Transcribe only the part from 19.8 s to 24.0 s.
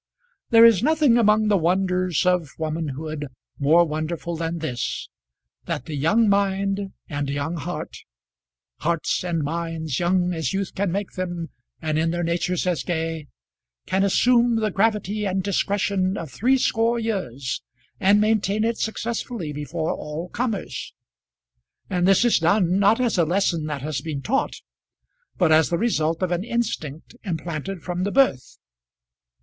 all comers. And this is done, not as a lesson that